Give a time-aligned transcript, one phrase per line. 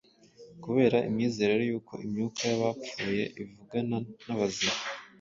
[0.63, 4.79] Kubera imyizerere y’uko imyuka y’abapfuye ivugana n’abazima